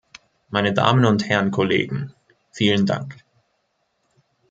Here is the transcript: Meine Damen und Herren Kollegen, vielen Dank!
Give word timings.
Meine 0.49 0.73
Damen 0.73 1.05
und 1.05 1.29
Herren 1.29 1.51
Kollegen, 1.51 2.11
vielen 2.49 2.87
Dank! 2.87 3.17